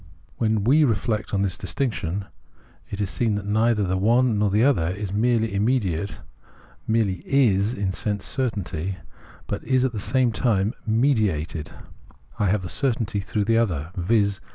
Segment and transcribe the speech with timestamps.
[0.37, 2.25] When we reflect on this distinction,
[2.89, 6.21] it is seen that neither the one nor the other is merely immediate,
[6.87, 8.97] merely is in sense certainty,
[9.45, 11.69] but is at the same time mediated:
[12.39, 14.41] I have the certainty through the other, viz.